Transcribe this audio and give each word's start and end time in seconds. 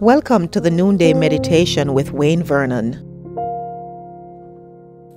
Welcome 0.00 0.46
to 0.50 0.60
the 0.60 0.70
Noonday 0.70 1.12
Meditation 1.12 1.92
with 1.92 2.12
Wayne 2.12 2.44
Vernon. 2.44 2.92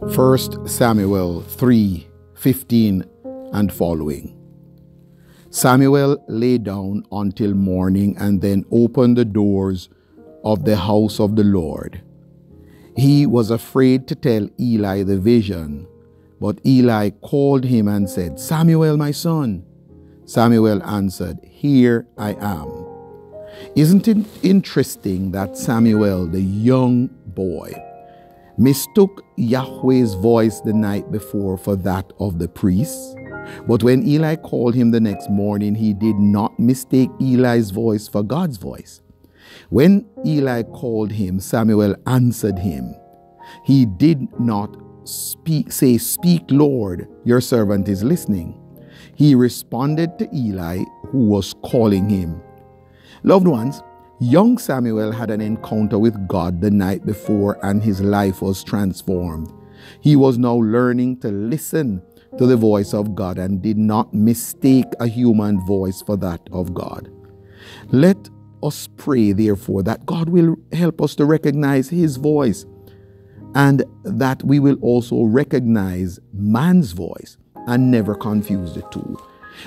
1 0.00 0.66
Samuel 0.66 1.42
3 1.42 2.08
15 2.34 3.04
and 3.52 3.70
following. 3.70 4.34
Samuel 5.50 6.24
lay 6.28 6.56
down 6.56 7.04
until 7.12 7.52
morning 7.52 8.16
and 8.16 8.40
then 8.40 8.64
opened 8.70 9.18
the 9.18 9.26
doors 9.26 9.90
of 10.44 10.64
the 10.64 10.76
house 10.78 11.20
of 11.20 11.36
the 11.36 11.44
Lord. 11.44 12.00
He 12.96 13.26
was 13.26 13.50
afraid 13.50 14.08
to 14.08 14.14
tell 14.14 14.48
Eli 14.58 15.02
the 15.02 15.18
vision, 15.18 15.86
but 16.40 16.58
Eli 16.64 17.10
called 17.10 17.64
him 17.64 17.86
and 17.86 18.08
said, 18.08 18.40
Samuel, 18.40 18.96
my 18.96 19.10
son. 19.10 19.62
Samuel 20.24 20.82
answered, 20.84 21.38
Here 21.44 22.06
I 22.16 22.32
am. 22.40 22.79
Isn't 23.76 24.08
it 24.08 24.18
interesting 24.42 25.32
that 25.32 25.56
Samuel, 25.56 26.26
the 26.26 26.40
young 26.40 27.08
boy, 27.26 27.72
mistook 28.58 29.24
Yahweh's 29.36 30.14
voice 30.14 30.60
the 30.60 30.72
night 30.72 31.10
before 31.10 31.56
for 31.56 31.76
that 31.76 32.12
of 32.18 32.38
the 32.38 32.48
priests? 32.48 33.14
But 33.66 33.82
when 33.82 34.06
Eli 34.06 34.36
called 34.36 34.74
him 34.74 34.90
the 34.90 35.00
next 35.00 35.30
morning, 35.30 35.74
he 35.74 35.92
did 35.92 36.16
not 36.16 36.58
mistake 36.58 37.10
Eli's 37.20 37.70
voice 37.70 38.08
for 38.08 38.22
God's 38.22 38.56
voice. 38.56 39.00
When 39.68 40.06
Eli 40.24 40.62
called 40.62 41.12
him, 41.12 41.40
Samuel 41.40 41.96
answered 42.06 42.58
him. 42.58 42.94
He 43.64 43.86
did 43.86 44.28
not 44.38 44.76
speak, 45.04 45.72
say, 45.72 45.98
Speak, 45.98 46.42
Lord, 46.50 47.08
your 47.24 47.40
servant 47.40 47.88
is 47.88 48.04
listening. 48.04 48.56
He 49.16 49.34
responded 49.34 50.18
to 50.18 50.28
Eli, 50.34 50.84
who 51.08 51.26
was 51.26 51.54
calling 51.64 52.08
him. 52.08 52.40
Loved 53.22 53.46
ones, 53.46 53.82
young 54.18 54.58
Samuel 54.58 55.12
had 55.12 55.30
an 55.30 55.40
encounter 55.40 55.98
with 55.98 56.28
God 56.28 56.60
the 56.60 56.70
night 56.70 57.04
before 57.04 57.58
and 57.62 57.82
his 57.82 58.00
life 58.00 58.40
was 58.42 58.64
transformed. 58.64 59.52
He 60.00 60.16
was 60.16 60.38
now 60.38 60.54
learning 60.54 61.20
to 61.20 61.28
listen 61.28 62.02
to 62.38 62.46
the 62.46 62.56
voice 62.56 62.94
of 62.94 63.14
God 63.14 63.38
and 63.38 63.60
did 63.60 63.76
not 63.76 64.14
mistake 64.14 64.86
a 65.00 65.06
human 65.06 65.64
voice 65.66 66.00
for 66.00 66.16
that 66.18 66.40
of 66.52 66.72
God. 66.74 67.10
Let 67.90 68.28
us 68.62 68.88
pray, 68.96 69.32
therefore, 69.32 69.82
that 69.82 70.06
God 70.06 70.28
will 70.28 70.56
help 70.72 71.00
us 71.02 71.14
to 71.16 71.24
recognize 71.24 71.88
His 71.88 72.16
voice 72.16 72.66
and 73.54 73.84
that 74.04 74.42
we 74.44 74.60
will 74.60 74.76
also 74.80 75.24
recognize 75.24 76.20
man's 76.32 76.92
voice 76.92 77.36
and 77.66 77.90
never 77.90 78.14
confuse 78.14 78.74
the 78.74 78.82
two. 78.90 79.18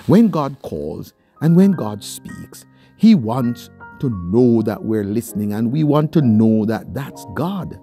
When 0.08 0.30
God 0.30 0.58
calls 0.61 1.14
and 1.42 1.55
when 1.55 1.72
God 1.72 2.03
speaks, 2.03 2.66
He 2.97 3.16
wants 3.16 3.69
to 3.99 4.09
know 4.31 4.61
that 4.63 4.83
we're 4.83 5.03
listening 5.03 5.53
and 5.53 5.72
we 5.72 5.83
want 5.83 6.11
to 6.13 6.22
know 6.22 6.66
that 6.66 6.94
that's 6.94 7.25
God. 7.33 7.80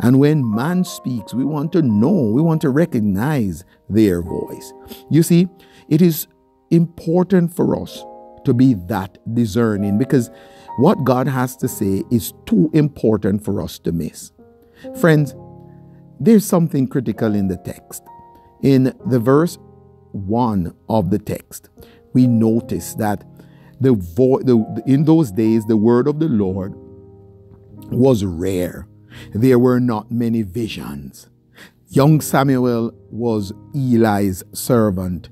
And 0.00 0.18
when 0.18 0.48
man 0.54 0.84
speaks, 0.84 1.34
we 1.34 1.44
want 1.44 1.72
to 1.72 1.82
know, 1.82 2.30
we 2.32 2.42
want 2.42 2.60
to 2.62 2.70
recognize 2.70 3.64
their 3.88 4.22
voice. 4.22 4.72
You 5.10 5.22
see, 5.22 5.48
it 5.88 6.02
is 6.02 6.26
important 6.70 7.54
for 7.54 7.80
us 7.80 8.04
to 8.44 8.54
be 8.54 8.74
that 8.86 9.18
discerning 9.34 9.98
because 9.98 10.30
what 10.78 11.04
God 11.04 11.28
has 11.28 11.56
to 11.58 11.68
say 11.68 12.02
is 12.10 12.32
too 12.46 12.70
important 12.72 13.44
for 13.44 13.60
us 13.60 13.78
to 13.80 13.92
miss. 13.92 14.32
Friends, 14.98 15.34
there's 16.18 16.44
something 16.44 16.86
critical 16.86 17.34
in 17.34 17.48
the 17.48 17.56
text. 17.58 18.02
In 18.62 18.94
the 19.06 19.18
verse 19.18 19.58
1 20.12 20.74
of 20.88 21.10
the 21.10 21.18
text, 21.18 21.68
we 22.12 22.26
notice 22.26 22.94
that 22.94 23.24
the, 23.80 24.82
in 24.86 25.04
those 25.04 25.30
days 25.32 25.64
the 25.66 25.76
word 25.76 26.06
of 26.06 26.20
the 26.20 26.28
Lord 26.28 26.74
was 27.90 28.24
rare. 28.24 28.86
There 29.32 29.58
were 29.58 29.80
not 29.80 30.10
many 30.10 30.42
visions. 30.42 31.28
Young 31.88 32.20
Samuel 32.20 32.92
was 33.10 33.52
Eli's 33.74 34.44
servant, 34.52 35.28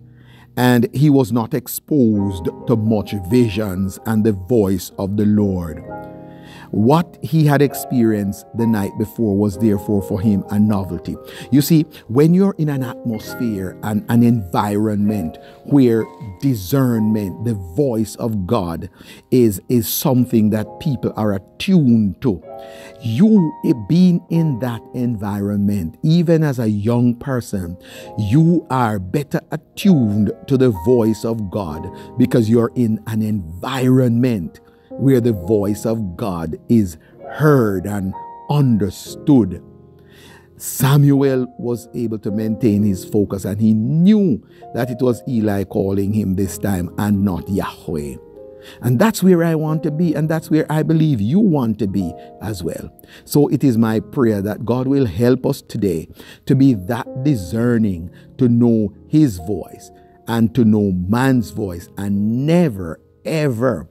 and 0.56 0.88
he 0.92 1.08
was 1.08 1.30
not 1.30 1.54
exposed 1.54 2.46
to 2.66 2.76
much 2.76 3.14
visions 3.30 4.00
and 4.06 4.24
the 4.24 4.32
voice 4.32 4.90
of 4.98 5.16
the 5.16 5.24
Lord. 5.24 5.84
What 6.70 7.18
he 7.22 7.46
had 7.46 7.62
experienced 7.62 8.46
the 8.56 8.66
night 8.66 8.92
before 8.98 9.36
was 9.36 9.58
therefore 9.58 10.02
for 10.02 10.20
him 10.20 10.44
a 10.50 10.58
novelty. 10.58 11.16
You 11.50 11.62
see, 11.62 11.82
when 12.08 12.34
you're 12.34 12.54
in 12.58 12.68
an 12.68 12.82
atmosphere 12.82 13.78
and 13.82 14.04
an 14.08 14.22
environment 14.22 15.38
where 15.64 16.04
discernment, 16.40 17.44
the 17.44 17.54
voice 17.54 18.16
of 18.16 18.46
God, 18.46 18.90
is, 19.30 19.60
is 19.68 19.88
something 19.88 20.50
that 20.50 20.80
people 20.80 21.12
are 21.16 21.34
attuned 21.34 22.20
to, 22.22 22.42
you 23.00 23.52
eh, 23.64 23.72
being 23.88 24.24
in 24.28 24.58
that 24.58 24.82
environment, 24.94 25.98
even 26.02 26.42
as 26.42 26.58
a 26.58 26.68
young 26.68 27.14
person, 27.14 27.76
you 28.18 28.66
are 28.70 28.98
better 28.98 29.40
attuned 29.50 30.32
to 30.46 30.56
the 30.56 30.70
voice 30.84 31.24
of 31.24 31.50
God 31.50 31.88
because 32.18 32.48
you're 32.48 32.72
in 32.74 33.02
an 33.06 33.22
environment 33.22 34.60
where 34.98 35.20
the 35.20 35.32
voice 35.32 35.86
of 35.86 36.16
God 36.16 36.56
is 36.68 36.98
heard 37.30 37.86
and 37.86 38.12
understood. 38.50 39.62
Samuel 40.56 41.46
was 41.58 41.88
able 41.94 42.18
to 42.18 42.30
maintain 42.30 42.82
his 42.82 43.04
focus 43.04 43.44
and 43.44 43.60
he 43.60 43.72
knew 43.72 44.44
that 44.74 44.90
it 44.90 44.98
was 45.00 45.22
Eli 45.28 45.64
calling 45.64 46.12
him 46.12 46.34
this 46.34 46.58
time 46.58 46.92
and 46.98 47.24
not 47.24 47.48
Yahweh. 47.48 48.16
And 48.82 48.98
that's 48.98 49.22
where 49.22 49.44
I 49.44 49.54
want 49.54 49.84
to 49.84 49.90
be, 49.92 50.14
and 50.14 50.28
that's 50.28 50.50
where 50.50 50.66
I 50.70 50.82
believe 50.82 51.20
you 51.20 51.38
want 51.38 51.78
to 51.78 51.86
be 51.86 52.12
as 52.42 52.62
well. 52.62 52.90
So 53.24 53.46
it 53.48 53.62
is 53.62 53.78
my 53.78 54.00
prayer 54.00 54.42
that 54.42 54.64
God 54.64 54.88
will 54.88 55.06
help 55.06 55.46
us 55.46 55.62
today 55.62 56.08
to 56.46 56.56
be 56.56 56.74
that 56.74 57.22
discerning, 57.22 58.10
to 58.38 58.48
know 58.48 58.92
His 59.06 59.36
voice 59.38 59.92
and 60.26 60.52
to 60.56 60.64
know 60.64 60.92
man's 60.92 61.50
voice, 61.50 61.88
and 61.96 62.46
never, 62.46 63.00
ever 63.24 63.88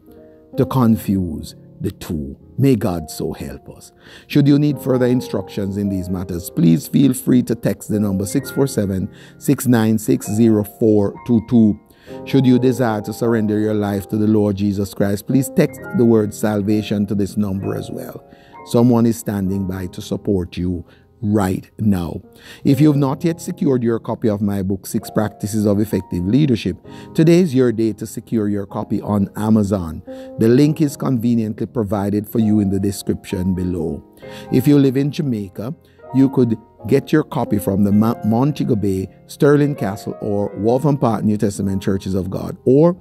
to 0.56 0.66
confuse 0.66 1.56
the 1.82 1.92
two. 1.92 2.38
May 2.58 2.76
God 2.76 3.10
so 3.10 3.34
help 3.34 3.70
us. 3.70 3.92
Should 4.28 4.48
you 4.48 4.58
need 4.58 4.80
further 4.80 5.06
instructions 5.06 5.78
in 5.78 5.90
these 5.90 6.10
matters, 6.10 6.50
please 6.50 6.88
feel 6.88 7.14
free 7.14 7.44
to 7.44 7.56
text 7.56 7.90
the 7.90 8.00
number 8.00 8.26
647 8.26 9.14
696 9.38 10.28
0422. 10.28 11.80
Should 12.26 12.46
you 12.46 12.58
desire 12.58 13.02
to 13.02 13.14
surrender 13.14 13.60
your 13.60 13.74
life 13.74 14.08
to 14.10 14.18
the 14.18 14.28
Lord 14.28 14.56
Jesus 14.56 14.94
Christ, 14.94 15.28
please 15.28 15.50
text 15.56 15.80
the 15.98 16.06
word 16.06 16.34
salvation 16.34 17.06
to 17.08 17.16
this 17.16 17.38
number 17.38 17.76
as 17.76 17.92
well. 17.92 18.24
Someone 18.68 19.06
is 19.06 19.18
standing 19.18 19.68
by 19.68 19.88
to 19.88 20.02
support 20.02 20.58
you 20.58 20.86
right 21.22 21.70
now. 21.80 22.22
If 22.64 22.80
you 22.80 22.88
have 22.88 22.98
not 22.98 23.24
yet 23.24 23.42
secured 23.42 23.84
your 23.84 24.00
copy 24.00 24.30
of 24.30 24.42
my 24.42 24.62
book, 24.62 24.86
Six 24.86 25.10
Practices 25.10 25.66
of 25.66 25.80
Effective 25.80 26.26
Leadership, 26.26 26.78
today 27.14 27.40
is 27.40 27.56
your 27.56 27.72
day 27.72 27.94
to 27.94 28.06
secure 28.06 28.48
your 28.48 28.66
copy 28.66 29.02
on 29.02 29.30
Amazon. 29.36 30.02
The 30.40 30.48
link 30.48 30.82
is 30.82 30.98
conveniently 30.98 31.66
provided 31.66 32.28
for 32.28 32.40
you 32.40 32.60
in 32.60 32.70
the 32.70 32.80
description 32.80 33.56
below. 33.56 34.04
If 34.52 34.68
you 34.68 34.78
live 34.78 34.98
in 34.98 35.12
Jamaica, 35.12 35.74
you 36.14 36.30
could 36.30 36.58
get 36.88 37.12
your 37.12 37.24
copy 37.24 37.60
from 37.60 37.84
the 37.84 37.92
Montego 37.92 38.76
Bay, 38.76 39.10
Sterling 39.26 39.76
Castle, 39.76 40.18
or 40.22 40.56
Waltham 40.58 40.98
Park 40.98 41.24
New 41.24 41.38
Testament 41.38 41.84
Churches 41.84 42.14
of 42.14 42.30
God, 42.30 42.56
or 42.66 42.96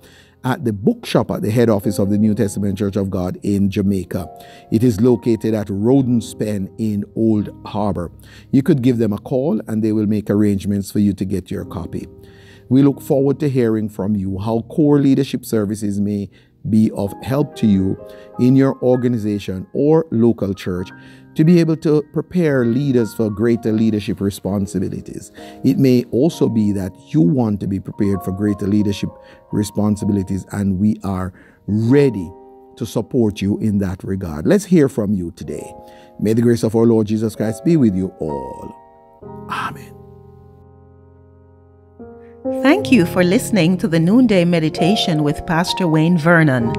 at 0.44 0.64
the 0.64 0.72
bookshop 0.72 1.30
at 1.30 1.42
the 1.42 1.50
head 1.50 1.68
office 1.68 1.98
of 1.98 2.10
the 2.10 2.18
New 2.18 2.34
Testament 2.34 2.78
Church 2.78 2.96
of 2.96 3.10
God 3.10 3.38
in 3.42 3.70
Jamaica. 3.70 4.28
It 4.70 4.84
is 4.84 5.00
located 5.00 5.54
at 5.54 5.68
Roden's 5.68 6.34
Pen 6.34 6.72
in 6.78 7.04
Old 7.16 7.50
Harbor. 7.66 8.12
You 8.52 8.62
could 8.62 8.82
give 8.82 8.98
them 8.98 9.12
a 9.12 9.18
call 9.18 9.60
and 9.66 9.82
they 9.82 9.92
will 9.92 10.06
make 10.06 10.30
arrangements 10.30 10.90
for 10.90 11.00
you 11.00 11.12
to 11.14 11.24
get 11.24 11.50
your 11.50 11.64
copy. 11.64 12.06
We 12.68 12.82
look 12.82 13.00
forward 13.00 13.40
to 13.40 13.48
hearing 13.48 13.88
from 13.88 14.16
you 14.16 14.38
how 14.38 14.62
core 14.62 14.98
leadership 14.98 15.44
services 15.44 16.00
may 16.00 16.30
be 16.68 16.90
of 16.92 17.14
help 17.22 17.54
to 17.56 17.66
you 17.66 17.96
in 18.40 18.56
your 18.56 18.80
organization 18.82 19.66
or 19.72 20.06
local 20.10 20.52
church 20.52 20.90
to 21.36 21.44
be 21.44 21.60
able 21.60 21.76
to 21.76 22.02
prepare 22.12 22.64
leaders 22.64 23.14
for 23.14 23.30
greater 23.30 23.70
leadership 23.70 24.20
responsibilities. 24.20 25.30
It 25.64 25.78
may 25.78 26.04
also 26.10 26.48
be 26.48 26.72
that 26.72 26.92
you 27.08 27.20
want 27.20 27.60
to 27.60 27.66
be 27.66 27.78
prepared 27.78 28.22
for 28.22 28.32
greater 28.32 28.66
leadership 28.66 29.10
responsibilities, 29.52 30.46
and 30.52 30.78
we 30.78 30.98
are 31.04 31.32
ready 31.66 32.32
to 32.76 32.86
support 32.86 33.40
you 33.40 33.58
in 33.58 33.78
that 33.78 34.02
regard. 34.02 34.46
Let's 34.46 34.64
hear 34.64 34.88
from 34.88 35.12
you 35.12 35.30
today. 35.32 35.72
May 36.18 36.32
the 36.32 36.42
grace 36.42 36.62
of 36.62 36.74
our 36.74 36.84
Lord 36.84 37.06
Jesus 37.06 37.36
Christ 37.36 37.64
be 37.64 37.76
with 37.76 37.94
you 37.94 38.08
all. 38.18 38.74
Amen. 39.50 39.92
Thank 42.62 42.92
you 42.92 43.04
for 43.06 43.24
listening 43.24 43.76
to 43.78 43.88
the 43.88 43.98
Noonday 43.98 44.44
Meditation 44.44 45.22
with 45.22 45.44
Pastor 45.46 45.86
Wayne 45.88 46.16
Vernon. 46.16 46.72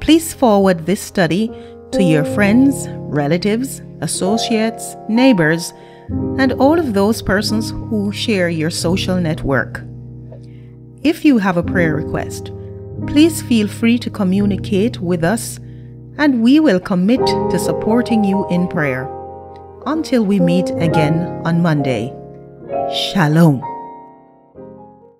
Please 0.00 0.32
forward 0.32 0.86
this 0.86 1.00
study 1.00 1.50
to 1.96 2.02
your 2.02 2.24
friends, 2.24 2.88
relatives, 2.90 3.80
associates, 4.02 4.96
neighbors, 5.08 5.72
and 6.38 6.52
all 6.54 6.78
of 6.78 6.92
those 6.92 7.22
persons 7.22 7.70
who 7.70 8.12
share 8.12 8.50
your 8.50 8.68
social 8.70 9.18
network. 9.18 9.82
If 11.02 11.24
you 11.24 11.38
have 11.38 11.56
a 11.56 11.62
prayer 11.62 11.96
request, 11.96 12.52
please 13.06 13.40
feel 13.40 13.66
free 13.66 13.98
to 14.00 14.10
communicate 14.10 15.00
with 15.00 15.24
us 15.24 15.58
and 16.18 16.42
we 16.42 16.60
will 16.60 16.80
commit 16.80 17.24
to 17.26 17.58
supporting 17.58 18.24
you 18.24 18.46
in 18.50 18.68
prayer. 18.68 19.10
Until 19.86 20.24
we 20.24 20.38
meet 20.38 20.70
again 20.70 21.40
on 21.46 21.62
Monday. 21.62 22.12
Shalom. 22.92 23.75